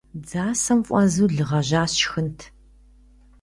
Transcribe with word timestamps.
Дзасэм 0.23 0.79
фӏэзу 0.87 1.27
лы 1.35 1.43
гъэжьа 1.49 1.83
сшхынт! 1.91 2.39